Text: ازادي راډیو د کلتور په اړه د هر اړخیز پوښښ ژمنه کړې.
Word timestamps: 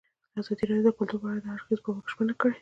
ازادي 0.39 0.63
راډیو 0.67 0.85
د 0.87 0.97
کلتور 0.97 1.19
په 1.21 1.27
اړه 1.29 1.39
د 1.41 1.45
هر 1.51 1.57
اړخیز 1.61 1.79
پوښښ 1.83 2.05
ژمنه 2.11 2.33
کړې. 2.41 2.55